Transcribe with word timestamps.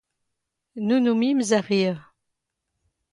Nous 0.77 0.99
nous 0.99 1.13
mîmes 1.13 1.43
à 1.51 1.59
rire. 1.61 2.15